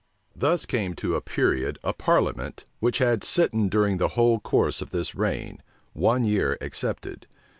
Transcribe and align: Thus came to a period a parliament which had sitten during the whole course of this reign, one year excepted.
Thus 0.35 0.65
came 0.65 0.95
to 0.95 1.15
a 1.15 1.21
period 1.21 1.77
a 1.83 1.93
parliament 1.93 2.65
which 2.79 2.97
had 2.97 3.23
sitten 3.23 3.69
during 3.69 3.99
the 3.99 4.07
whole 4.17 4.39
course 4.39 4.81
of 4.81 4.89
this 4.89 5.13
reign, 5.13 5.61
one 5.93 6.25
year 6.25 6.57
excepted. 6.59 7.27